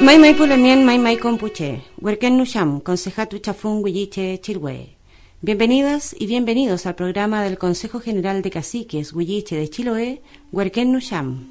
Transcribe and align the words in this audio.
Mai 0.00 0.18
mai 0.18 0.34
pulanien 0.34 0.82
mai 0.82 0.96
mai 0.96 1.18
compuche, 1.18 1.82
huerken 2.00 2.38
nusham, 2.38 2.80
consejatu 2.80 3.38
chafun 3.38 3.82
huilliche 3.82 4.40
chilwe. 4.40 4.96
Bienvenidas 5.42 6.16
y 6.18 6.26
bienvenidos 6.26 6.86
al 6.86 6.94
programa 6.94 7.42
del 7.42 7.58
Consejo 7.58 8.00
General 8.00 8.40
de 8.40 8.50
Caciques 8.50 9.12
Huilliche 9.12 9.56
de 9.56 9.68
Chiloé, 9.68 10.22
Huerken 10.52 10.90
Nusham. 10.90 11.46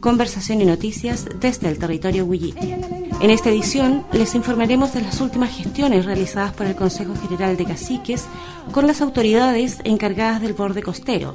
Conversación 0.00 0.60
y 0.60 0.66
noticias 0.66 1.24
desde 1.40 1.70
el 1.70 1.78
territorio 1.78 2.26
Huilliche. 2.26 2.78
En 3.22 3.30
esta 3.30 3.48
edición 3.48 4.04
les 4.12 4.34
informaremos 4.34 4.92
de 4.92 5.00
las 5.00 5.22
últimas 5.22 5.56
gestiones 5.56 6.04
realizadas 6.04 6.52
por 6.52 6.66
el 6.66 6.76
Consejo 6.76 7.14
General 7.16 7.56
de 7.56 7.64
Caciques 7.64 8.26
con 8.72 8.86
las 8.86 9.00
autoridades 9.00 9.78
encargadas 9.84 10.42
del 10.42 10.52
borde 10.52 10.82
costero, 10.82 11.34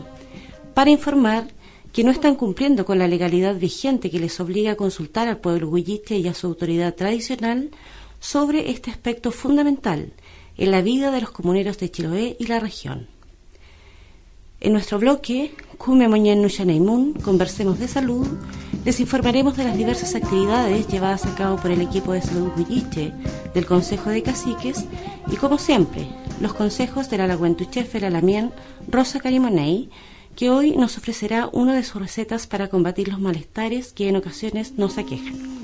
para 0.75 0.91
informar 0.91 1.47
que 1.93 2.03
no 2.03 2.11
están 2.11 2.35
cumpliendo 2.35 2.85
con 2.85 2.99
la 2.99 3.07
legalidad 3.07 3.55
vigente 3.55 4.09
que 4.09 4.19
les 4.19 4.39
obliga 4.39 4.71
a 4.71 4.75
consultar 4.75 5.27
al 5.27 5.39
pueblo 5.39 5.69
huilliche 5.69 6.17
y 6.17 6.27
a 6.27 6.33
su 6.33 6.47
autoridad 6.47 6.95
tradicional 6.95 7.69
sobre 8.19 8.71
este 8.71 8.91
aspecto 8.91 9.31
fundamental 9.31 10.13
en 10.57 10.71
la 10.71 10.81
vida 10.81 11.11
de 11.11 11.21
los 11.21 11.31
comuneros 11.31 11.77
de 11.79 11.89
Chiloé 11.89 12.35
y 12.39 12.47
la 12.47 12.59
región. 12.59 13.07
En 14.59 14.73
nuestro 14.73 14.99
bloque, 14.99 15.55
Kume 15.79 16.07
Moñen 16.07 16.43
Nushaneimun, 16.43 17.13
Conversemos 17.13 17.79
de 17.79 17.87
Salud, 17.87 18.27
les 18.85 18.99
informaremos 18.99 19.57
de 19.57 19.63
las 19.63 19.75
diversas 19.75 20.13
actividades 20.13 20.87
llevadas 20.87 21.25
a 21.25 21.33
cabo 21.33 21.55
por 21.55 21.71
el 21.71 21.81
equipo 21.81 22.13
de 22.13 22.21
salud 22.21 22.51
Huilliche 22.55 23.11
del 23.55 23.65
Consejo 23.65 24.11
de 24.11 24.21
Caciques 24.21 24.85
y, 25.31 25.35
como 25.37 25.57
siempre, 25.57 26.07
los 26.39 26.53
consejos 26.53 27.09
de 27.09 27.17
la 27.17 27.25
Lagüentuchefe 27.25 27.99
la 27.99 28.11
Lamien 28.11 28.51
Rosa 28.87 29.19
Carimonei, 29.19 29.89
que 30.35 30.49
hoy 30.49 30.75
nos 30.75 30.97
ofrecerá 30.97 31.49
una 31.51 31.75
de 31.75 31.83
sus 31.83 32.01
recetas 32.01 32.47
para 32.47 32.69
combatir 32.69 33.07
los 33.07 33.19
malestares 33.19 33.93
que 33.93 34.09
en 34.09 34.15
ocasiones 34.15 34.73
nos 34.77 34.97
aquejan. 34.97 35.61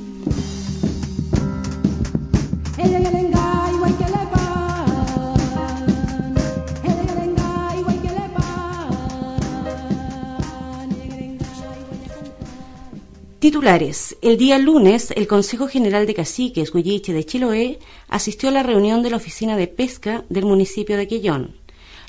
Titulares. 13.40 14.18
El 14.22 14.38
día 14.38 14.58
lunes, 14.58 15.14
el 15.16 15.26
Consejo 15.26 15.70
General 15.70 16.06
de 16.06 16.14
Caciques 16.14 16.74
Huilliche 16.74 17.14
de 17.14 17.24
Chiloé 17.24 17.80
asistió 18.10 18.50
a 18.50 18.52
la 18.52 18.62
reunión 18.62 19.04
de 19.04 19.10
la 19.10 19.16
Oficina 19.16 19.56
de 19.56 19.68
Pesca 19.68 20.26
del 20.28 20.44
municipio 20.44 20.98
de 20.98 21.08
Quellón. 21.08 21.56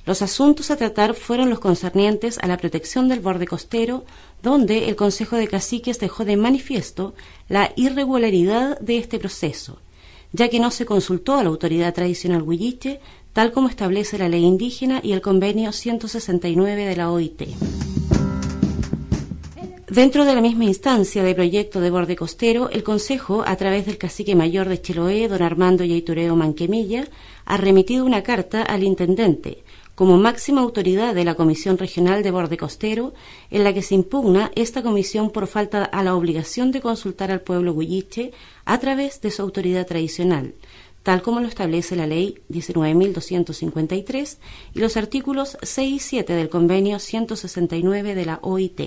Los 0.08 0.22
asuntos 0.22 0.70
a 0.70 0.76
tratar 0.78 1.12
fueron 1.12 1.50
los 1.50 1.58
concernientes 1.58 2.38
a 2.38 2.46
la 2.46 2.56
protección 2.56 3.10
del 3.10 3.20
borde 3.20 3.46
costero, 3.46 4.06
donde 4.42 4.88
el 4.88 4.96
Consejo 4.96 5.36
de 5.36 5.48
Caciques 5.48 6.00
dejó 6.00 6.24
de 6.24 6.38
manifiesto 6.38 7.12
la 7.46 7.74
irregularidad 7.76 8.80
de 8.80 8.96
este 8.96 9.18
proceso, 9.18 9.80
ya 10.32 10.48
que 10.48 10.60
no 10.60 10.70
se 10.70 10.86
consultó 10.86 11.34
a 11.34 11.42
la 11.42 11.50
autoridad 11.50 11.92
tradicional 11.92 12.40
huilliche, 12.40 13.00
tal 13.34 13.52
como 13.52 13.68
establece 13.68 14.16
la 14.16 14.30
ley 14.30 14.46
indígena 14.46 15.00
y 15.04 15.12
el 15.12 15.20
convenio 15.20 15.72
169 15.72 16.86
de 16.86 16.96
la 16.96 17.10
OIT. 17.12 17.42
Dentro 19.90 20.24
de 20.24 20.34
la 20.34 20.40
misma 20.40 20.64
instancia 20.64 21.22
de 21.22 21.34
proyecto 21.34 21.82
de 21.82 21.90
borde 21.90 22.16
costero, 22.16 22.70
el 22.70 22.82
Consejo, 22.82 23.42
a 23.46 23.56
través 23.56 23.84
del 23.84 23.98
cacique 23.98 24.34
mayor 24.34 24.70
de 24.70 24.80
Chiloé, 24.80 25.28
don 25.28 25.42
Armando 25.42 25.84
Yaitureo 25.84 26.34
Manquemilla, 26.34 27.06
ha 27.44 27.56
remitido 27.58 28.06
una 28.06 28.22
carta 28.22 28.62
al 28.62 28.84
intendente, 28.84 29.64
como 29.98 30.16
máxima 30.16 30.60
autoridad 30.60 31.12
de 31.12 31.24
la 31.24 31.34
Comisión 31.34 31.76
Regional 31.76 32.22
de 32.22 32.30
Borde 32.30 32.56
Costero, 32.56 33.14
en 33.50 33.64
la 33.64 33.74
que 33.74 33.82
se 33.82 33.96
impugna 33.96 34.52
esta 34.54 34.80
comisión 34.80 35.30
por 35.30 35.48
falta 35.48 35.82
a 35.82 36.04
la 36.04 36.14
obligación 36.14 36.70
de 36.70 36.80
consultar 36.80 37.32
al 37.32 37.40
pueblo 37.40 37.72
huilliche 37.72 38.30
a 38.64 38.78
través 38.78 39.20
de 39.20 39.32
su 39.32 39.42
autoridad 39.42 39.88
tradicional, 39.88 40.54
tal 41.02 41.20
como 41.20 41.40
lo 41.40 41.48
establece 41.48 41.96
la 41.96 42.06
Ley 42.06 42.38
19.253 42.48 44.36
y 44.72 44.78
los 44.78 44.96
artículos 44.96 45.58
6 45.62 45.92
y 45.92 45.98
7 45.98 46.32
del 46.32 46.48
Convenio 46.48 47.00
169 47.00 48.14
de 48.14 48.24
la 48.24 48.38
OIT. 48.40 48.80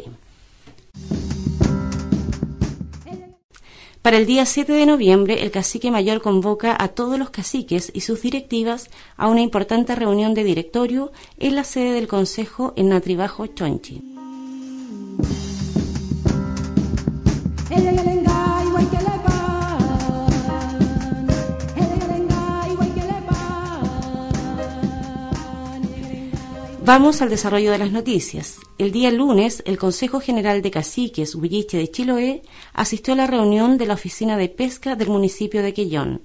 Para 4.02 4.18
el 4.18 4.26
día 4.26 4.48
7 4.48 4.74
de 4.74 4.88
noviembre, 4.88 5.44
el 5.44 5.52
cacique 5.52 5.92
mayor 5.92 6.24
convoca 6.24 6.76
a 6.78 6.88
todos 6.88 7.20
los 7.20 7.30
caciques 7.30 7.92
y 7.94 8.02
sus 8.02 8.24
directivas 8.24 8.90
a 9.16 9.28
una 9.28 9.42
importante 9.42 9.94
reunión 9.94 10.34
de 10.34 10.44
directorio 10.44 11.12
en 11.38 11.56
la 11.56 11.64
sede 11.64 11.92
del 11.92 12.08
Consejo 12.08 12.74
en 12.76 12.90
Natribajo, 12.90 13.46
Chonchi. 13.46 14.11
Vamos 26.84 27.22
al 27.22 27.30
desarrollo 27.30 27.72
de 27.72 27.78
las 27.78 27.92
noticias. 27.92 28.58
El 28.80 28.92
día 28.92 29.12
lunes, 29.12 29.62
el 29.68 29.78
Consejo 29.78 30.20
General 30.20 30.64
de 30.64 30.72
Caciques 30.72 31.36
Huilliche 31.36 31.78
de 31.78 31.92
Chiloé 31.92 32.42
asistió 32.74 33.14
a 33.14 33.18
la 33.18 33.28
reunión 33.28 33.78
de 33.78 33.86
la 33.86 33.94
Oficina 33.94 34.36
de 34.36 34.50
Pesca 34.50 34.96
del 34.96 35.10
municipio 35.10 35.62
de 35.62 35.76
Quellón. 35.76 36.24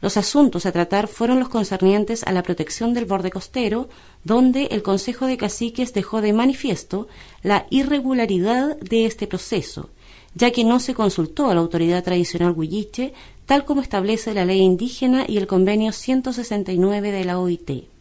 Los 0.00 0.16
asuntos 0.16 0.66
a 0.66 0.72
tratar 0.72 1.08
fueron 1.08 1.40
los 1.40 1.48
concernientes 1.48 2.22
a 2.22 2.30
la 2.30 2.44
protección 2.44 2.94
del 2.94 3.06
borde 3.06 3.32
costero, 3.32 3.88
donde 4.22 4.66
el 4.66 4.84
Consejo 4.84 5.26
de 5.26 5.36
Caciques 5.36 5.92
dejó 5.92 6.20
de 6.20 6.32
manifiesto 6.32 7.08
la 7.42 7.66
irregularidad 7.68 8.78
de 8.78 9.04
este 9.04 9.26
proceso, 9.26 9.90
ya 10.32 10.52
que 10.52 10.62
no 10.62 10.78
se 10.78 10.94
consultó 10.94 11.50
a 11.50 11.54
la 11.54 11.60
autoridad 11.60 12.04
tradicional 12.04 12.54
huilliche, 12.56 13.14
tal 13.46 13.64
como 13.64 13.80
establece 13.80 14.32
la 14.32 14.44
ley 14.44 14.60
indígena 14.60 15.24
y 15.26 15.38
el 15.38 15.48
convenio 15.48 15.90
169 15.90 17.10
de 17.10 17.24
la 17.24 17.40
OIT. 17.40 17.97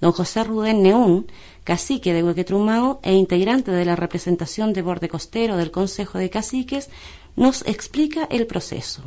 Don 0.00 0.12
José 0.12 0.44
Rudén 0.44 0.82
Neún, 0.82 1.26
cacique 1.64 2.12
de 2.12 2.22
Huequetrumao 2.22 3.00
e 3.02 3.12
integrante 3.12 3.70
de 3.70 3.84
la 3.84 3.96
representación 3.96 4.72
de 4.72 4.82
borde 4.82 5.08
costero 5.08 5.56
del 5.56 5.70
Consejo 5.70 6.18
de 6.18 6.28
Caciques, 6.28 6.90
nos 7.34 7.66
explica 7.66 8.28
el 8.30 8.46
proceso. 8.46 9.02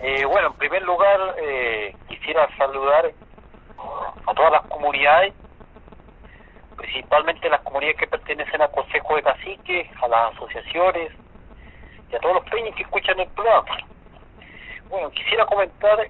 Eh, 0.00 0.24
bueno, 0.24 0.48
en 0.48 0.54
primer 0.54 0.82
lugar, 0.82 1.18
eh, 1.42 1.96
quisiera 2.08 2.48
saludar 2.56 3.12
a 4.26 4.34
todas 4.34 4.52
las 4.52 4.62
comunidades, 4.66 5.34
principalmente 6.76 7.48
las 7.48 7.60
comunidades 7.62 7.98
que 7.98 8.06
pertenecen 8.06 8.62
al 8.62 8.70
Consejo 8.70 9.16
de 9.16 9.22
Caciques, 9.22 9.88
a 10.00 10.08
las 10.08 10.34
asociaciones 10.34 11.12
y 12.12 12.14
a 12.14 12.20
todos 12.20 12.36
los 12.36 12.44
peñas 12.50 12.74
que 12.76 12.82
escuchan 12.82 13.18
el 13.18 13.28
programa. 13.30 13.78
Bueno, 14.88 15.10
quisiera 15.10 15.44
comentar 15.46 16.08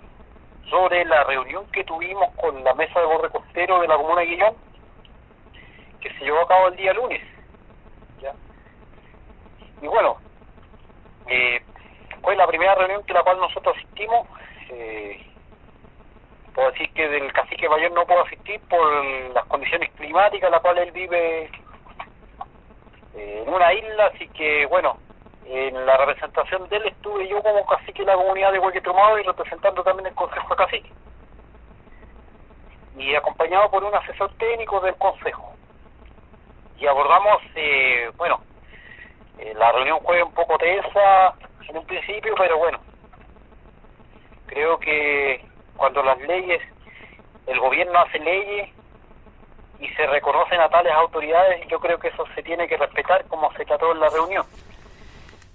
sobre 0.69 1.05
la 1.05 1.25
reunión 1.25 1.67
que 1.71 1.85
tuvimos 1.85 2.35
con 2.37 2.63
la 2.65 2.75
mesa 2.75 3.01
de 3.01 3.07
borde 3.07 3.31
costero 3.31 3.81
de 3.81 3.89
la 3.89 3.97
comuna 3.97 4.21
de 4.21 4.27
Guillón, 4.27 4.55
que 6.01 6.11
se 6.15 6.25
llevó 6.25 6.41
a 6.41 6.49
cabo 6.49 6.69
el 6.69 6.77
día 6.77 6.93
lunes. 6.93 7.23
Y 9.83 9.87
bueno, 9.87 10.17
eh, 11.29 11.61
fue 12.23 12.35
la 12.35 12.47
primera 12.47 12.75
reunión 12.75 13.05
que 13.05 13.13
la 13.13 13.23
cual 13.23 13.39
nosotros 13.39 13.77
asistimos. 13.77 14.27
Eh, 14.71 15.25
puedo 16.55 16.71
decir 16.71 16.91
que 16.95 17.07
del 17.09 17.33
cacique 17.33 17.69
mayor 17.69 17.93
no 17.93 18.07
puedo 18.07 18.23
asistir 18.25 18.59
por 18.69 19.05
las 19.35 19.45
condiciones 19.45 19.91
climáticas 19.93 20.49
en 20.49 20.53
las 20.53 20.63
cuales 20.63 20.87
él 20.87 20.93
vive 20.93 21.51
eh, 23.15 23.45
en 23.47 23.53
una 23.53 23.73
isla, 23.75 24.07
así 24.07 24.27
que 24.29 24.65
bueno, 24.67 24.99
en 25.49 25.87
la 25.87 25.97
representación 25.97 26.69
de 26.69 26.77
él 26.77 26.87
estuve 26.87 27.29
yo 27.29 27.41
como 27.43 27.65
cacique 27.67 28.03
de 28.03 28.07
la 28.07 28.17
comunidad 28.17 28.53
de 28.53 28.59
Huequetromado 28.59 29.19
y 29.19 29.23
representando 29.23 29.83
también 29.83 30.09
el 30.09 30.15
Consejo 30.15 30.49
de 30.49 30.57
Cacique. 30.57 30.93
Y 32.97 33.15
acompañado 33.15 33.71
por 33.71 33.85
un 33.85 33.95
asesor 33.95 34.33
técnico 34.39 34.81
del 34.81 34.97
Consejo. 34.97 35.55
Y 36.79 36.87
abordamos, 36.87 37.43
eh, 37.55 38.11
bueno, 38.17 38.41
eh, 39.39 39.55
la 39.57 39.71
reunión 39.73 40.01
fue 40.03 40.23
un 40.23 40.33
poco 40.33 40.59
tensa 40.59 41.35
en 41.69 41.77
un 41.77 41.87
principio, 41.87 42.35
pero 42.37 42.59
bueno, 42.59 42.81
creo 44.47 44.79
que 44.79 45.45
cuando 45.77 46.03
las 46.03 46.19
leyes, 46.23 46.63
el 47.47 47.61
gobierno 47.61 47.99
hace 48.01 48.19
leyes 48.19 48.71
y 49.79 49.89
se 49.91 50.07
reconocen 50.07 50.61
a 50.61 50.69
tales 50.69 50.93
autoridades, 50.93 51.67
yo 51.69 51.79
creo 51.79 51.99
que 51.99 52.09
eso 52.09 52.25
se 52.35 52.43
tiene 52.43 52.67
que 52.67 52.77
respetar 52.77 53.25
como 53.27 53.53
se 53.53 53.65
trató 53.65 53.93
en 53.93 54.01
la 54.01 54.09
reunión. 54.09 54.45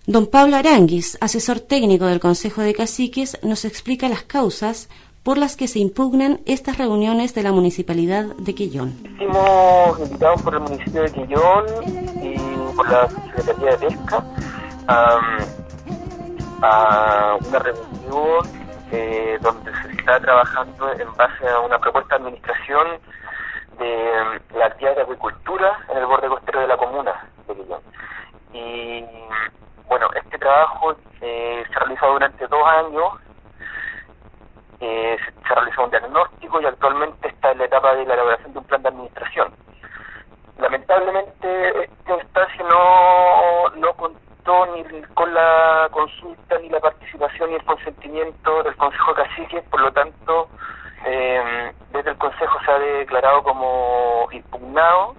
Don 0.07 0.25
Pablo 0.25 0.56
Aranguis, 0.56 1.15
asesor 1.21 1.59
técnico 1.59 2.06
del 2.06 2.19
Consejo 2.19 2.62
de 2.62 2.74
Caciques, 2.74 3.38
nos 3.44 3.65
explica 3.65 4.09
las 4.09 4.24
causas 4.24 4.89
por 5.24 5.38
las 5.38 5.56
que 5.56 5.68
se 5.68 5.77
impugnan 5.77 6.39
estas 6.48 6.80
reuniones 6.80 7.36
de 7.36 7.44
la 7.44 7.51
Municipalidad 7.51 8.25
de 8.38 8.56
Quillón. 8.56 8.94
Fuimos 9.18 10.00
invitados 10.00 10.42
por 10.42 10.56
el 10.56 10.62
municipio 10.62 11.03
de 11.03 11.12
Quillón 11.12 11.65
y 12.24 12.36
por 12.75 12.89
la 12.89 13.07
Secretaría 13.09 13.77
de 13.77 13.77
Pesca 13.77 14.25
a, 14.88 15.19
una 17.48 17.59
reunión 17.59 18.48
eh, 18.92 19.38
donde 19.39 19.71
se 19.83 19.92
está 19.92 20.19
trabajando 20.19 20.92
en 20.94 21.15
base 21.15 21.48
a 21.48 21.59
una 21.59 21.77
propuesta 21.77 22.18
de 22.18 22.24
administración 22.24 22.88
de 23.77 24.57
la 24.57 24.65
actividad 24.65 24.95
de 24.95 25.01
agricultura 25.03 25.77
en 25.92 25.98
el 26.00 26.07
borde 26.07 26.27
costero 26.27 26.62
de 26.62 26.68
la 26.68 26.77
comuna 26.77 27.27
de 27.48 27.53
Quillón. 27.53 27.81
Y 28.53 29.06
bueno, 29.91 30.07
este 30.15 30.38
trabajo 30.38 30.95
eh, 31.19 31.65
se 31.67 31.73
trabajado 31.73 32.13
durante 32.13 32.47
dos 32.47 32.65
años, 32.65 33.11
eh, 34.79 35.17
se 35.45 35.53
realizó 35.53 35.83
un 35.83 35.91
diagnóstico 35.91 36.61
y 36.61 36.65
actualmente 36.65 37.27
está 37.27 37.51
en 37.51 37.57
la 37.57 37.65
etapa 37.65 37.93
de 37.95 38.05
la 38.05 38.13
elaboración 38.13 38.53
de 38.53 38.59
un 38.59 38.65
plan 38.67 38.81
de 38.83 38.88
administración. 38.88 39.53
Lamentablemente 40.59 41.83
esta 41.83 42.15
instancia 42.23 42.65
no, 42.69 43.93
contó 43.97 44.65
ni 44.67 45.01
con 45.13 45.33
la 45.33 45.89
consulta, 45.91 46.57
ni 46.59 46.69
la 46.69 46.79
participación, 46.79 47.49
ni 47.49 47.57
el 47.57 47.65
consentimiento 47.65 48.63
del 48.63 48.77
Consejo 48.77 49.13
de 49.13 49.23
Cacique, 49.23 49.61
por 49.63 49.81
lo 49.81 49.91
tanto, 49.91 50.47
eh, 51.05 51.73
desde 51.91 52.11
el 52.11 52.17
Consejo 52.17 52.57
se 52.63 52.71
ha 52.71 52.79
declarado 52.79 53.43
como 53.43 54.29
impugnado 54.31 55.15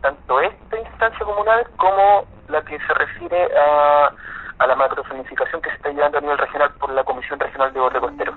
tanto 0.00 0.40
esta 0.40 0.78
instancia 0.78 1.24
comunal 1.24 1.66
como 1.76 2.24
la 2.48 2.62
que 2.62 2.78
se 2.78 2.94
refiere 2.94 3.48
a, 3.56 4.12
a 4.58 4.66
la 4.66 4.74
macrozonificación 4.76 5.60
que 5.62 5.70
se 5.70 5.76
está 5.76 5.90
llevando 5.90 6.18
a 6.18 6.20
nivel 6.20 6.38
regional 6.38 6.72
por 6.78 6.92
la 6.92 7.04
Comisión 7.04 7.38
Regional 7.38 7.72
de 7.72 7.80
Borde 7.80 8.00
Costero. 8.00 8.34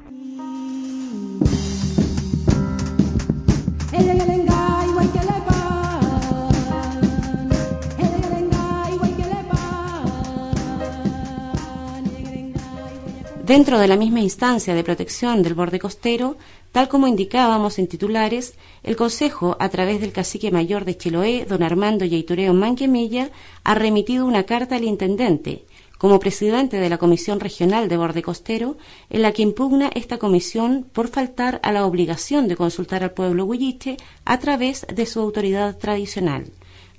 Dentro 13.51 13.75
de 13.79 13.89
la 13.89 13.97
misma 13.97 14.21
instancia 14.21 14.73
de 14.73 14.81
protección 14.81 15.43
del 15.43 15.55
borde 15.55 15.77
costero, 15.77 16.37
tal 16.71 16.87
como 16.87 17.05
indicábamos 17.05 17.79
en 17.79 17.87
titulares, 17.87 18.53
el 18.81 18.95
Consejo, 18.95 19.57
a 19.59 19.67
través 19.67 19.99
del 19.99 20.13
cacique 20.13 20.51
mayor 20.51 20.85
de 20.85 20.95
Chiloé, 20.95 21.43
don 21.43 21.61
Armando 21.61 22.05
Yaitureo 22.05 22.53
Manquemilla, 22.53 23.29
ha 23.65 23.75
remitido 23.75 24.25
una 24.25 24.43
carta 24.43 24.77
al 24.77 24.85
intendente, 24.85 25.65
como 25.97 26.17
presidente 26.17 26.77
de 26.77 26.87
la 26.87 26.97
Comisión 26.97 27.41
Regional 27.41 27.89
de 27.89 27.97
Borde 27.97 28.21
Costero, 28.21 28.77
en 29.09 29.21
la 29.21 29.33
que 29.33 29.41
impugna 29.41 29.91
esta 29.95 30.17
comisión 30.17 30.85
por 30.89 31.09
faltar 31.09 31.59
a 31.61 31.73
la 31.73 31.85
obligación 31.85 32.47
de 32.47 32.55
consultar 32.55 33.03
al 33.03 33.11
pueblo 33.11 33.43
huilliche 33.43 33.97
a 34.23 34.39
través 34.39 34.85
de 34.87 35.05
su 35.05 35.19
autoridad 35.19 35.77
tradicional, 35.77 36.45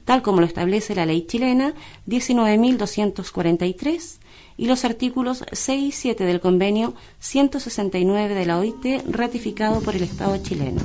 tal 0.05 0.21
como 0.21 0.43
lo 0.43 0.47
establece 0.47 0.95
la 0.95 1.07
ley 1.07 1.23
chilena 1.23 1.73
19.243 2.07 4.19
y 4.63 4.67
los 4.67 4.85
artículos 4.85 5.45
6 5.51 5.83
y 5.83 5.91
7 5.91 6.25
del 6.25 6.41
convenio 6.41 6.95
169 7.19 8.33
de 8.33 8.47
la 8.47 8.61
OIT 8.61 9.03
ratificado 9.11 9.81
por 9.81 9.97
el 9.97 10.05
Estado 10.05 10.37
chileno. 10.41 10.81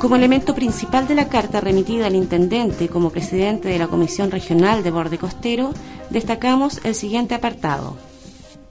Como 0.00 0.16
elemento 0.16 0.54
principal 0.54 1.06
de 1.06 1.14
la 1.14 1.28
carta 1.28 1.60
remitida 1.60 2.06
al 2.06 2.16
intendente 2.16 2.88
como 2.88 3.10
presidente 3.10 3.68
de 3.68 3.78
la 3.78 3.88
Comisión 3.88 4.30
Regional 4.30 4.82
de 4.82 4.92
Borde 4.92 5.18
Costero, 5.18 5.74
destacamos 6.08 6.80
el 6.84 6.94
siguiente 6.94 7.34
apartado. 7.34 7.98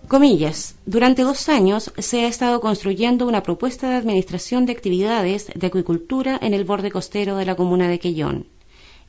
Comillas, 0.07 0.73
durante 0.87 1.21
dos 1.21 1.49
años 1.49 1.93
se 1.99 2.25
ha 2.25 2.27
estado 2.27 2.61
construyendo 2.61 3.27
una 3.27 3.43
propuesta 3.43 3.91
de 3.91 3.97
administración 3.97 4.65
de 4.65 4.71
actividades 4.71 5.51
de 5.53 5.67
acuicultura 5.67 6.39
en 6.41 6.55
el 6.55 6.65
borde 6.65 6.89
costero 6.89 7.35
de 7.35 7.45
la 7.45 7.53
comuna 7.53 7.87
de 7.87 7.99
Quellón. 7.99 8.47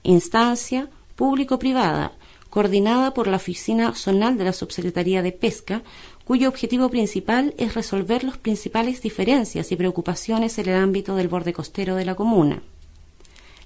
Instancia 0.03 0.91
público-privada 1.17 2.13
coordinada 2.53 3.15
por 3.15 3.29
la 3.29 3.39
Oficina 3.39 3.95
Zonal 3.95 4.37
de 4.37 4.45
la 4.45 4.53
Subsecretaría 4.53 5.23
de 5.23 5.33
Pesca, 5.33 5.81
cuyo 6.27 6.51
objetivo 6.51 6.91
principal 6.91 7.55
es 7.57 7.73
resolver 7.73 8.25
las 8.25 8.37
principales 8.37 9.01
diferencias 9.01 9.73
y 9.73 9.77
preocupaciones 9.77 10.59
en 10.59 10.69
el 10.69 10.75
ámbito 10.75 11.17
del 11.17 11.29
borde 11.29 11.55
costero 11.55 11.97
de 11.97 12.05
la 12.05 12.15
comuna. 12.15 12.63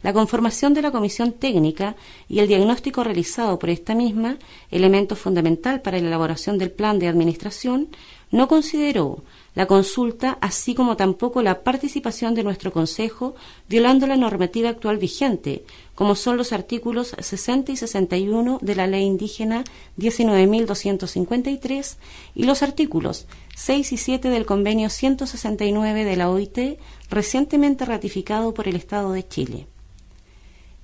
La 0.05 0.13
conformación 0.13 0.73
de 0.73 0.83
la 0.83 0.93
comisión 0.93 1.33
técnica 1.33 1.97
y 2.29 2.39
el 2.39 2.47
diagnóstico 2.47 3.03
realizado 3.03 3.59
por 3.59 3.71
esta 3.71 3.97
misma, 3.97 4.37
elemento 4.71 5.17
fundamental 5.17 5.83
para 5.83 5.99
la 5.99 6.07
elaboración 6.07 6.57
del 6.57 6.71
plan 6.71 7.01
de 7.01 7.09
administración, 7.09 7.89
no 8.31 8.47
consideró 8.47 9.25
la 9.57 9.67
consulta, 9.67 10.39
así 10.43 10.75
como 10.75 10.97
tampoco 10.99 11.43
la 11.43 11.65
participación 11.65 12.35
de 12.35 12.45
nuestro 12.45 12.73
Consejo, 12.73 13.35
violando 13.69 14.07
la 14.07 14.19
normativa 14.19 14.69
actual 14.69 14.99
vigente, 14.99 15.65
como 15.95 16.15
son 16.15 16.37
los 16.37 16.53
artículos 16.53 17.17
60 17.19 17.73
y 17.73 17.77
61 17.77 18.59
de 18.61 18.75
la 18.75 18.87
Ley 18.87 19.05
Indígena 19.05 19.65
19.253 19.99 21.97
y 22.35 22.45
los 22.45 22.63
artículos 22.63 23.27
6 23.57 23.93
y 23.93 23.97
7 23.97 24.29
del 24.29 24.45
Convenio 24.45 24.91
169 24.91 26.05
de 26.05 26.17
la 26.17 26.31
OIT, 26.31 26.79
recientemente 27.09 27.87
ratificado 27.87 28.53
por 28.53 28.69
el 28.69 28.77
Estado 28.77 29.13
de 29.13 29.27
Chile. 29.27 29.67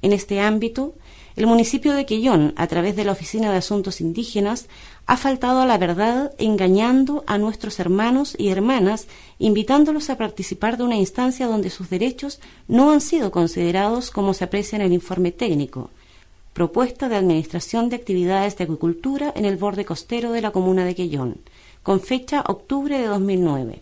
En 0.01 0.15
este 0.15 0.41
ámbito, 0.41 0.95
el 1.37 1.47
municipio 1.47 1.95
de 1.95 2.05
Quellón, 2.05 2.53
a 2.57 2.67
través 2.67 2.95
de 2.95 3.05
la 3.05 3.13
Oficina 3.13 3.51
de 3.51 3.59
Asuntos 3.59 4.01
Indígenas, 4.01 4.67
ha 5.07 5.17
faltado 5.17 5.61
a 5.61 5.67
la 5.67 5.79
verdad 5.79 6.33
engañando 6.39 7.25
a 7.27 7.39
nuestros 7.39 7.81
hermanos 7.81 8.35
y 8.39 8.49
hermanas, 8.49 9.07
invitándolos 9.39 10.11
a 10.11 10.19
participar 10.19 10.77
de 10.77 10.85
una 10.85 10.97
instancia 10.97 11.47
donde 11.47 11.71
sus 11.71 11.91
derechos 11.91 12.41
no 12.69 12.91
han 12.91 13.01
sido 13.01 13.31
considerados 13.31 14.11
como 14.11 14.35
se 14.35 14.45
aprecia 14.45 14.77
en 14.77 14.83
el 14.83 14.93
informe 14.93 15.33
técnico. 15.33 15.91
Propuesta 16.53 17.09
de 17.09 17.17
Administración 17.17 17.89
de 17.89 17.97
Actividades 17.97 18.59
de 18.59 18.65
Acuicultura 18.65 19.33
en 19.35 19.47
el 19.47 19.57
borde 19.57 19.87
costero 19.87 20.33
de 20.33 20.43
la 20.43 20.51
comuna 20.51 20.85
de 20.85 20.95
Quellón, 20.95 21.39
con 21.83 22.01
fecha 22.01 22.45
octubre 22.47 22.99
de 22.99 23.07
2009. 23.07 23.81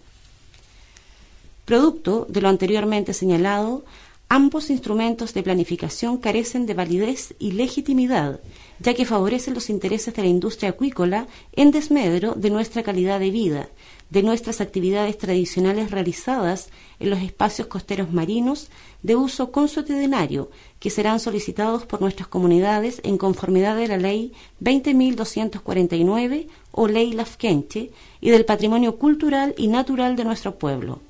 Producto 1.65 2.27
de 2.29 2.41
lo 2.41 2.49
anteriormente 2.49 3.13
señalado, 3.13 3.85
Ambos 4.33 4.71
instrumentos 4.71 5.35
de 5.35 5.43
planificación 5.43 6.17
carecen 6.17 6.65
de 6.65 6.75
validez 6.75 7.35
y 7.41 7.51
legitimidad, 7.51 8.39
ya 8.79 8.95
que 8.95 9.05
favorecen 9.05 9.55
los 9.55 9.69
intereses 9.69 10.15
de 10.15 10.23
la 10.23 10.29
industria 10.29 10.71
acuícola 10.71 11.27
en 11.53 11.73
desmedro 11.73 12.35
de 12.37 12.51
nuestra 12.51 12.85
calidad 12.85 13.19
de 13.19 13.33
vida, 13.33 13.71
de 14.09 14.23
nuestras 14.23 14.61
actividades 14.61 15.19
tradicionales 15.19 15.91
realizadas 15.91 16.71
en 17.01 17.11
los 17.11 17.19
espacios 17.19 17.67
costeros 17.67 18.13
marinos 18.13 18.69
de 19.03 19.17
uso 19.17 19.51
consuetudinario 19.51 20.49
que 20.79 20.91
serán 20.91 21.19
solicitados 21.19 21.85
por 21.85 22.01
nuestras 22.01 22.29
comunidades 22.29 23.01
en 23.03 23.19
conformidad 23.19 23.75
de 23.75 23.89
la 23.89 23.97
Ley 23.97 24.33
20.249 24.63 26.47
o 26.71 26.87
Ley 26.87 27.15
Lafkenche 27.15 27.91
y 28.21 28.31
del 28.31 28.45
patrimonio 28.45 28.97
cultural 28.97 29.57
y 29.59 29.67
natural 29.67 30.15
de 30.15 30.25
nuestro 30.25 30.57
pueblo. 30.57 31.01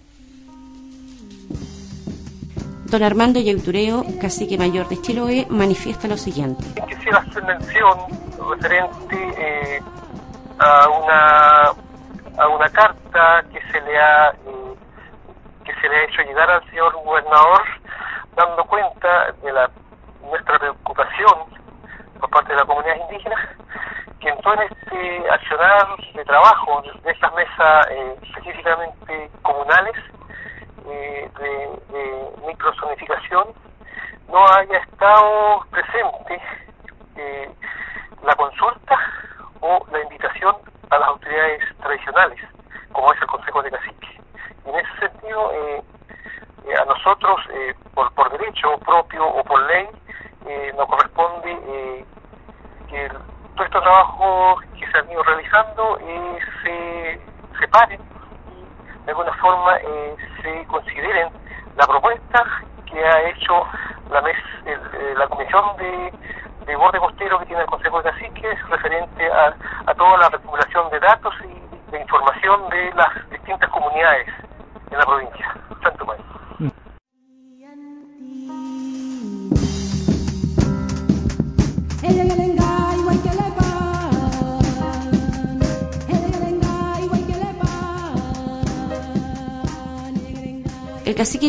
Don 2.90 3.04
Armando 3.04 3.38
Yeutureo, 3.38 4.02
cacique 4.20 4.58
mayor 4.58 4.88
de 4.88 5.00
Chiloé, 5.00 5.46
manifiesta 5.48 6.08
lo 6.08 6.16
siguiente. 6.16 6.64
Quisiera 6.88 7.18
hacer 7.18 7.44
mención 7.44 7.96
referente 8.50 9.16
eh, 9.38 9.80
a 10.58 10.88
una 10.88 11.70
a 12.36 12.48
una 12.48 12.68
carta 12.70 13.44
que 13.52 13.60
se 13.70 13.80
le 13.82 13.96
ha 13.96 14.30
eh, 14.30 14.74
que 15.64 15.72
se 15.74 15.88
le 15.88 15.96
ha 15.98 16.04
hecho 16.04 16.22
llegar 16.22 16.50
al 16.50 16.68
señor 16.68 16.92
gobernador 17.04 17.62
dando 18.34 18.64
cuenta 18.64 19.30
de 19.40 19.52
la 19.52 19.70
nuestra 20.28 20.58
preocupación 20.58 21.34
por 22.18 22.28
parte 22.30 22.52
de 22.52 22.58
la 22.58 22.64
comunidad 22.64 22.96
indígena 23.08 23.36
que 24.18 24.30
entró 24.30 24.52
en 24.54 24.62
este 24.62 25.30
accionar 25.30 25.86
de 26.12 26.24
trabajo 26.24 26.82
de 27.04 27.10
estas 27.12 27.32
mesas 27.34 27.86
eh, 27.92 28.16
específicamente 28.20 29.30
comunales 29.42 29.94
de, 30.84 31.30
de, 31.38 32.46
microzonificación 32.46 33.48
no 34.28 34.44
haya 34.46 34.78
estado 34.78 35.64
presente 35.70 36.40
eh, 37.16 37.50
la 38.22 38.34
consulta 38.34 38.98
o 39.60 39.84
la 39.90 40.00
invitación 40.02 40.56
a 40.90 40.98
las 40.98 41.08
autoridades 41.08 41.62
tradicionales, 41.78 42.38
como 42.92 43.12
es 43.12 43.20
el 43.20 43.26
Consejo 43.26 43.62
de 43.62 43.70
Cacique. 43.70 44.20
En 44.64 44.74
ese 44.74 44.98
sentido, 44.98 45.52
eh, 45.52 45.82
eh, 46.66 46.74
a 46.80 46.84
nosotros, 46.84 47.40
por, 47.94 48.12
por 48.14 48.30
derecho 48.30 48.78
propio 48.78 49.26
o 49.26 49.44
por 49.44 49.60
ley, 49.66 49.88
nos 50.76 50.86
corresponde 50.88 52.04
que 52.88 53.08
todos 53.08 53.66
estos 53.66 53.82
trabajos 53.82 54.64
que 54.78 54.90
se 54.90 54.98
han 54.98 55.10
ido 55.10 55.22
realizando 55.22 55.98
se 56.62 57.20
separen 57.58 58.00
y 58.00 58.19
de 59.10 59.16
alguna 59.16 59.32
forma 59.38 59.76
se 60.40 60.66
consideren 60.66 61.28
la 61.76 61.84
propuesta 61.84 62.44
que 62.86 63.04
ha 63.04 63.28
hecho 63.28 63.66
la, 64.08 64.22
mes, 64.22 64.36
eh, 64.64 65.14
la 65.16 65.26
Comisión 65.26 65.76
de, 65.78 66.12
de, 66.64 66.76
Borde 66.76 67.00
Costero 67.00 67.40
que 67.40 67.46
tiene 67.46 67.62
el 67.62 67.68
Consejo 67.68 68.00
de 68.00 68.10
Caciques 68.10 68.68
referente 68.68 69.32
a, 69.32 69.52
a 69.86 69.94
toda 69.94 70.16
la 70.18 70.28
recuperación 70.28 70.88
de 70.90 71.00
datos 71.00 71.34
y 71.42 71.90
de 71.90 72.00
información 72.00 72.68
de 72.68 72.92
las 72.94 73.30
distintas 73.30 73.68
comunidades 73.70 74.28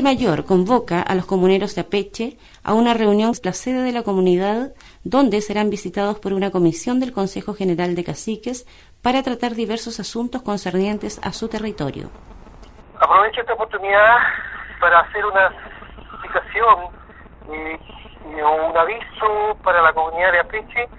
Mayor 0.02 0.46
convoca 0.46 1.02
a 1.02 1.16
los 1.16 1.26
comuneros 1.26 1.76
de 1.76 1.82
Apeche 1.82 2.38
a 2.64 2.74
una 2.74 2.94
reunión 2.94 3.32
en 3.32 3.42
la 3.44 3.54
sede 3.54 3.82
de 3.84 3.92
la 3.92 4.04
comunidad 4.04 4.72
donde 5.04 5.42
serán 5.42 5.70
visitados 5.70 6.20
por 6.20 6.34
una 6.34 6.52
comisión 6.52 7.00
del 7.00 7.14
Consejo 7.14 7.54
General 7.54 7.96
de 7.96 8.04
Caciques 8.04 8.66
para 9.02 9.24
tratar 9.24 9.52
diversos 9.52 10.00
asuntos 10.00 10.42
concernientes 10.42 11.20
a 11.24 11.32
su 11.34 11.50
territorio. 11.50 12.10
Aprovecho 13.00 13.42
esta 13.42 13.54
oportunidad 13.54 14.18
para 14.80 15.00
hacer 15.00 15.26
una 15.26 15.52
explicación 16.12 16.78
y, 17.50 17.92
un 18.42 18.78
aviso 18.78 19.58
para 19.64 19.82
la 19.82 19.94
comunidad 19.94 20.32
de 20.32 20.40
Apeche 20.40 20.90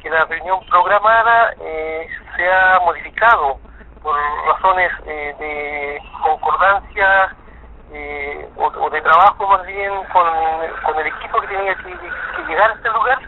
que 0.00 0.10
la 0.10 0.24
reunión 0.24 0.58
programada 0.70 1.52
eh, 1.60 2.08
se 2.36 2.50
ha 2.50 2.80
modificado 2.84 3.58
por 4.02 4.16
razones 4.46 4.90
eh, 5.06 5.34
de 5.38 5.98
concordancia 6.22 7.36
eh, 7.92 8.48
o, 8.56 8.90
de 8.90 9.00
trabajo 9.00 9.46
más 9.46 9.66
bien 9.66 9.92
con, 10.12 10.26
el 10.98 11.06
equipo 11.06 11.40
que 11.40 11.46
tenía 11.48 11.74
que, 11.76 11.96
llegar 12.48 12.70
a 12.70 12.74
este 12.74 12.90
lugar 12.90 13.18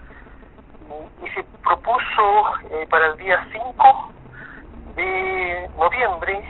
y 1.22 1.28
se 1.30 1.44
propuso 1.62 2.52
eh, 2.70 2.86
para 2.90 3.06
el 3.06 3.16
día 3.16 3.46
5 3.52 4.12
de 4.96 5.70
noviembre 5.78 6.44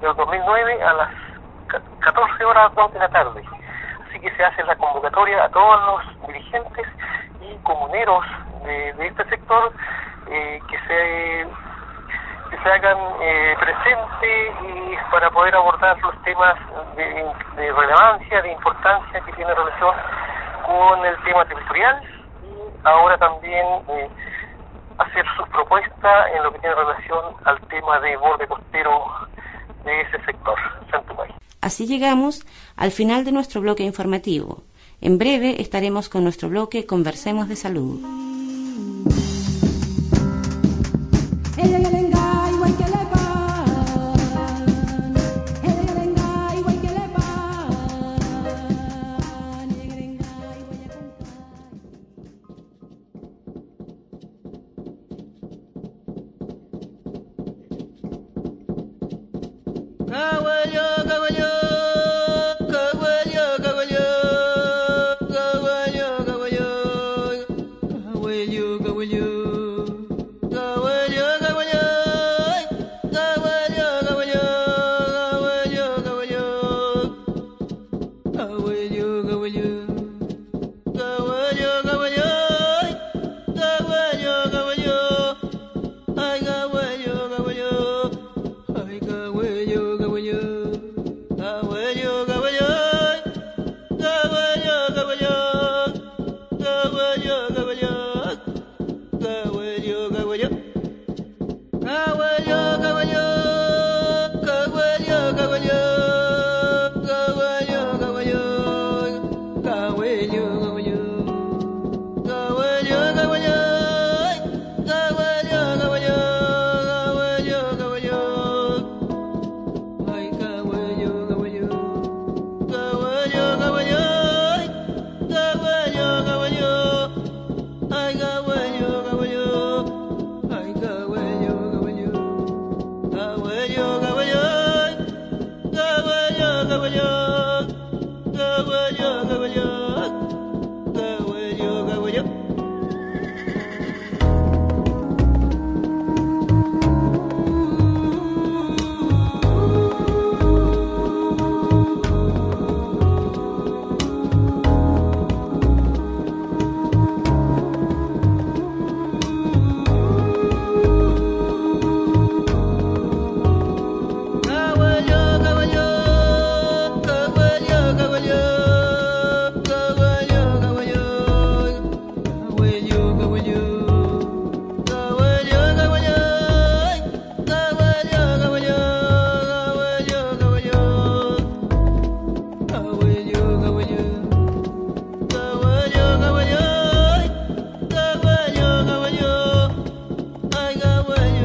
del 0.00 0.14
2009 0.16 0.82
a 0.82 0.92
las 0.94 1.10
14 2.00 2.44
horas 2.44 2.74
2 2.74 2.92
de 2.92 2.98
la 2.98 3.08
tarde. 3.08 3.42
Así 4.08 4.20
que 4.20 4.30
se 4.36 4.44
hace 4.44 4.62
la 4.64 4.76
convocatoria 4.76 5.44
a 5.44 5.48
todos 5.48 5.80
los 5.86 6.26
dirigentes 6.28 6.86
y 7.40 7.56
comuneros 7.62 8.24
de, 8.64 9.06
este 9.06 9.24
sector 9.24 9.72
eh, 10.28 10.60
que 10.68 10.78
se 10.86 11.46
que 12.52 12.58
se 12.62 12.68
hagan 12.68 12.98
eh, 13.22 13.54
presentes 13.58 14.54
y 14.62 15.10
para 15.10 15.30
poder 15.30 15.54
abordar 15.54 15.98
los 16.02 16.22
temas 16.22 16.54
de, 16.96 17.72
relevancia, 17.72 18.42
de 18.42 18.52
importancia 18.52 19.20
que 19.20 19.32
tiene 19.32 19.54
relación 19.54 19.94
con 20.66 21.06
el 21.06 21.16
tema 21.24 21.46
territorial 21.46 22.02
y 22.44 22.86
ahora 22.86 23.16
también 23.16 23.64
eh, 23.88 24.08
hacer 24.98 25.24
sus 25.34 25.48
propuestas 25.48 26.26
en 26.36 26.42
lo 26.42 26.52
que 26.52 26.58
tiene 26.58 26.74
relación 26.74 27.24
al 27.44 27.58
tema 27.68 27.98
de 28.00 28.16
borde 28.18 28.46
costero 28.46 29.06
de 29.84 30.00
ese 30.02 30.22
sector. 30.24 30.58
Así 31.62 31.86
llegamos 31.86 32.44
al 32.76 32.90
final 32.90 33.24
de 33.24 33.32
nuestro 33.32 33.62
bloque 33.62 33.82
informativo. 33.82 34.64
En 35.00 35.16
breve 35.16 35.62
estaremos 35.62 36.10
con 36.10 36.22
nuestro 36.24 36.50
bloque 36.50 36.84
Conversemos 36.84 37.48
de 37.48 37.56
Salud. 37.56 38.31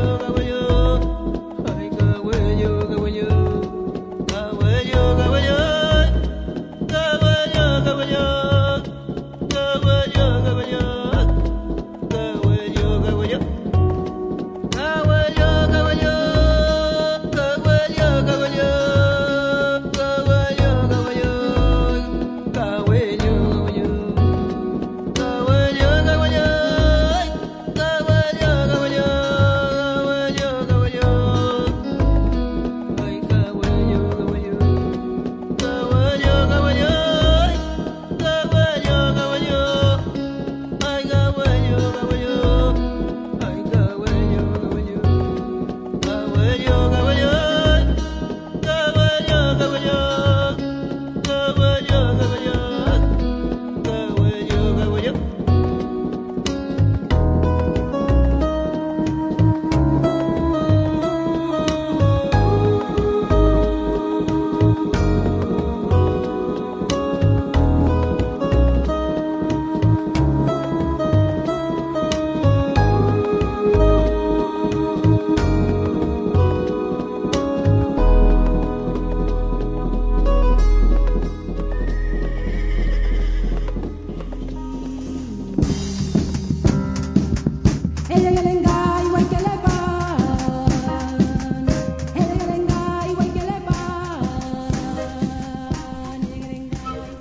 no. 0.08 0.37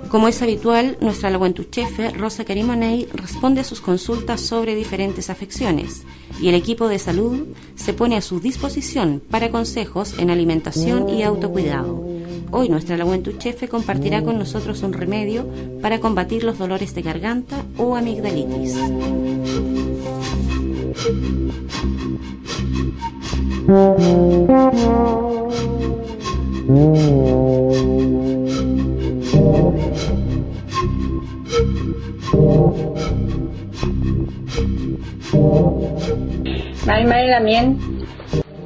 Como 0.09 0.29
es 0.29 0.41
habitual, 0.41 0.97
nuestra 0.99 1.29
laguentuchefe 1.29 2.09
Rosa 2.09 2.43
Carimoney 2.43 3.07
responde 3.13 3.61
a 3.61 3.63
sus 3.63 3.81
consultas 3.81 4.41
sobre 4.41 4.73
diferentes 4.73 5.29
afecciones 5.29 6.05
y 6.41 6.49
el 6.49 6.55
equipo 6.55 6.87
de 6.87 6.97
salud 6.97 7.49
se 7.75 7.93
pone 7.93 8.15
a 8.15 8.21
su 8.21 8.39
disposición 8.39 9.21
para 9.29 9.51
consejos 9.51 10.17
en 10.17 10.29
alimentación 10.29 11.09
y 11.09 11.23
autocuidado. 11.23 12.03
Hoy 12.51 12.67
nuestra 12.69 12.97
laguentuchefe 12.97 13.67
compartirá 13.67 14.23
con 14.23 14.39
nosotros 14.39 14.81
un 14.81 14.93
remedio 14.93 15.45
para 15.81 15.99
combatir 15.99 16.43
los 16.43 16.57
dolores 16.57 16.95
de 16.95 17.01
garganta 17.01 17.63
o 17.77 17.95
amigdalitis. 17.95 18.75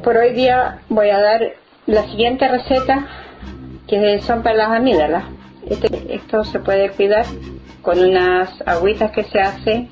Por 0.04 0.18
hoy 0.18 0.34
día 0.34 0.82
voy 0.90 1.10
a 1.10 1.20
dar 1.20 1.42
la 1.86 2.04
siguiente 2.10 2.48
receta 2.48 3.08
que 3.88 4.20
son 4.22 4.42
para 4.42 4.56
las 4.56 4.72
amígdalas. 4.72 5.26
Este, 5.70 6.16
esto 6.16 6.44
se 6.44 6.60
puede 6.60 6.90
cuidar 6.90 7.26
con 7.82 8.00
unas 8.00 8.50
agüitas 8.66 9.12
que 9.12 9.24
se 9.24 9.40
hace 9.40 9.88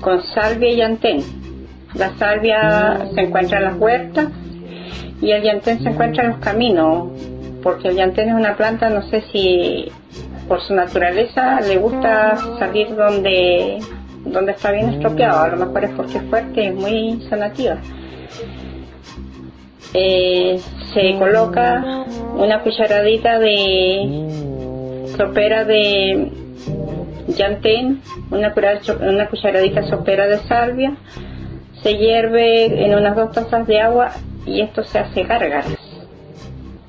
con 0.00 0.22
salvia 0.22 0.70
y 0.70 0.76
llantén. 0.76 1.22
La 1.94 2.16
salvia 2.18 3.08
se 3.14 3.20
encuentra 3.22 3.58
en 3.58 3.64
las 3.64 3.76
huertas 3.78 4.28
y 5.20 5.30
el 5.30 5.42
llantén 5.42 5.82
se 5.82 5.88
encuentra 5.88 6.24
en 6.24 6.30
los 6.30 6.38
caminos, 6.40 7.08
porque 7.62 7.88
el 7.88 7.96
llantén 7.96 8.28
es 8.28 8.34
una 8.34 8.56
planta, 8.56 8.90
no 8.90 9.02
sé 9.02 9.22
si 9.32 9.90
por 10.46 10.60
su 10.60 10.74
naturaleza 10.74 11.60
le 11.60 11.78
gusta 11.78 12.36
salir 12.58 12.94
donde, 12.94 13.78
donde 14.24 14.52
está 14.52 14.72
bien 14.72 14.90
estropeado, 14.90 15.40
a 15.40 15.48
lo 15.48 15.66
mejor 15.66 15.84
es 15.84 15.90
porque 15.90 16.18
es 16.18 16.24
fuerte, 16.24 16.68
es 16.68 16.74
muy 16.74 17.20
sanativa. 17.28 17.78
Eh, 19.94 20.60
se 20.92 21.14
coloca 21.18 22.04
una 22.36 22.62
cucharadita 22.62 23.38
de 23.38 24.28
sopera 25.16 25.64
de 25.64 26.30
llantén, 27.36 28.00
una, 28.30 28.52
una 29.00 29.28
cucharadita 29.28 29.82
sopera 29.84 30.26
de 30.26 30.38
salvia, 30.48 30.96
se 31.82 31.96
hierve 31.96 32.84
en 32.84 32.94
unas 32.94 33.14
dos 33.14 33.32
tazas 33.32 33.66
de 33.66 33.80
agua 33.80 34.10
y 34.44 34.60
esto 34.60 34.82
se 34.84 34.98
hace 34.98 35.22
gárgaras. 35.24 35.66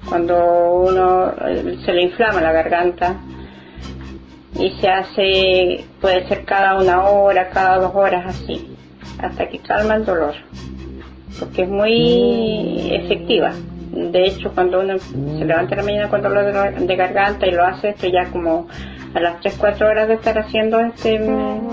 Cuando 0.08 0.84
uno 0.88 1.34
eh, 1.48 1.78
se 1.86 1.94
le 1.94 2.04
inflama 2.04 2.42
la 2.42 2.52
garganta 2.52 3.18
y 4.58 4.72
se 4.80 4.88
hace, 4.88 5.86
puede 6.00 6.28
ser 6.28 6.46
cada 6.46 6.80
una 6.80 7.04
hora, 7.04 7.50
cada 7.50 7.78
dos 7.78 7.94
horas 7.94 8.26
así, 8.28 8.76
hasta 9.20 9.50
que 9.50 9.60
calma 9.60 9.96
el 9.96 10.06
dolor, 10.06 10.34
porque 11.40 11.64
es 11.64 11.70
muy 11.70 12.90
efectiva. 12.92 13.52
De 13.98 14.26
hecho, 14.28 14.52
cuando 14.54 14.80
uno 14.80 15.00
se 15.00 15.46
levanta 15.46 15.76
la 15.76 15.84
mañana 15.84 16.10
con 16.10 16.22
dolor 16.22 16.46
de 16.80 16.96
garganta 16.96 17.48
y 17.48 17.52
lo 17.52 17.66
hace 17.66 17.90
esto 17.90 18.08
ya 18.08 18.30
como 18.32 18.68
a 19.14 19.20
las 19.20 19.42
3-4 19.42 19.90
horas 19.90 20.08
de 20.08 20.14
estar 20.14 20.38
haciendo 20.38 20.80
este 20.80 21.20
mm, 21.20 21.70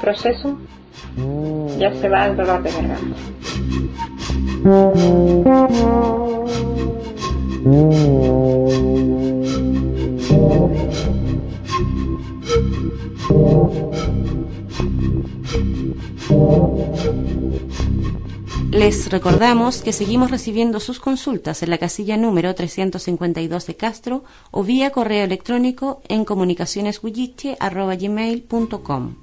proceso, 0.00 0.58
ya 1.78 1.94
se 1.94 2.08
va 2.08 2.26
el 2.26 2.36
dolor 2.36 2.62
de 2.62 2.70
garganta. 2.72 3.16
Les 18.78 19.10
recordamos 19.10 19.82
que 19.82 19.92
seguimos 19.92 20.30
recibiendo 20.30 20.78
sus 20.78 21.00
consultas 21.00 21.64
en 21.64 21.70
la 21.70 21.78
casilla 21.78 22.16
número 22.16 22.54
352 22.54 23.66
de 23.66 23.74
Castro 23.74 24.22
o 24.52 24.62
vía 24.62 24.90
correo 24.90 25.24
electrónico 25.24 26.00
en 26.06 26.24
comunicacionesguilliche.com. 26.24 29.14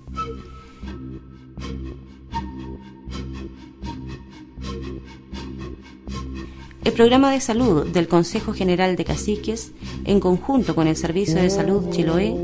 El 6.84 6.92
programa 6.92 7.32
de 7.32 7.40
salud 7.40 7.88
del 7.88 8.10
Consejo 8.10 8.52
General 8.52 8.98
de 8.98 9.06
Caciques, 9.06 9.72
en 10.04 10.20
conjunto 10.20 10.76
con 10.76 10.88
el 10.88 10.98
Servicio 10.98 11.42
de 11.42 11.50
Salud 11.50 11.92
Chiloé, 11.92 12.36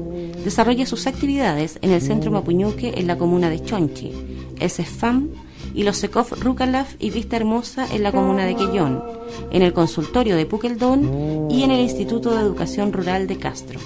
desarrolla 0.46 0.86
sus 0.86 1.08
actividades 1.08 1.78
en 1.82 1.92
el 1.92 2.02
Centro 2.02 2.32
Mapuñuque 2.32 2.94
en 2.96 3.08
la 3.08 3.18
comuna 3.18 3.50
de 3.50 3.62
Chonchi, 3.62 4.14
el 4.62 4.70
y 5.74 5.84
los 5.84 5.98
SECOF 5.98 6.42
Rucalaf 6.42 6.96
y 7.00 7.10
Vista 7.10 7.36
Hermosa 7.36 7.88
en 7.94 8.04
la 8.04 8.12
comuna 8.12 8.46
de 8.46 8.56
Quellón, 8.56 9.04
en 9.52 9.62
el 9.62 9.74
consultorio 9.74 10.36
de 10.36 10.46
Puqueldón 10.46 11.50
y 11.50 11.64
en 11.64 11.72
el 11.72 11.82
Instituto 11.82 12.32
de 12.36 12.42
Educación 12.42 12.94
Rural 12.94 13.28
de 13.28 13.38
Castro. 13.38 13.80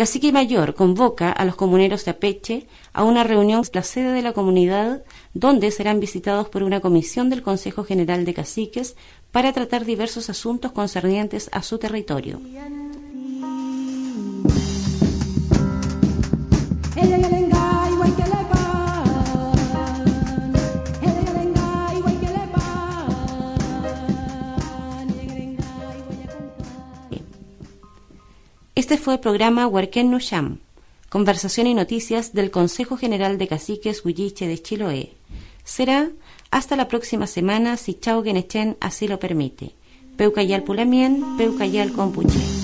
cacique 0.00 0.32
mayor 0.32 0.74
convoca 0.74 1.30
a 1.30 1.44
los 1.44 1.56
comuneros 1.56 2.06
de 2.06 2.12
Apeche 2.12 2.66
a 2.94 3.04
una 3.04 3.22
reunión 3.22 3.60
en 3.66 3.70
la 3.74 3.82
sede 3.82 4.12
de 4.12 4.22
la 4.22 4.32
comunidad 4.32 5.02
donde 5.34 5.70
serán 5.70 6.00
visitados 6.00 6.48
por 6.48 6.62
una 6.62 6.80
comisión 6.80 7.28
del 7.28 7.42
Consejo 7.42 7.84
General 7.84 8.24
de 8.24 8.32
Caciques 8.32 8.96
para 9.30 9.52
tratar 9.52 9.84
diversos 9.84 10.30
asuntos 10.30 10.72
concernientes 10.72 11.50
a 11.52 11.60
su 11.62 11.76
territorio. 11.76 12.40
Este 28.90 29.04
fue 29.04 29.14
el 29.14 29.20
programa 29.20 29.68
Huarquén 29.68 30.10
Nusham, 30.10 30.58
conversación 31.10 31.68
y 31.68 31.74
noticias 31.74 32.32
del 32.32 32.50
Consejo 32.50 32.96
General 32.96 33.38
de 33.38 33.46
Caciques 33.46 34.04
Huilliche 34.04 34.48
de 34.48 34.60
Chiloé. 34.60 35.12
Será 35.62 36.10
hasta 36.50 36.74
la 36.74 36.88
próxima 36.88 37.28
semana 37.28 37.76
si 37.76 37.94
Chao 37.94 38.24
Genechen 38.24 38.76
así 38.80 39.06
lo 39.06 39.20
permite. 39.20 39.76
Peucayal 40.16 40.64
Pulamien, 40.64 41.36
Peucayal 41.36 41.92
Compuche. 41.92 42.59